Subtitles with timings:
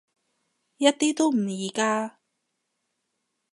[0.77, 2.15] 一啲都唔易㗎